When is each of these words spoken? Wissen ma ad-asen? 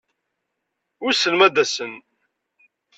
Wissen 1.03 1.33
ma 1.37 1.43
ad-asen? 1.47 1.93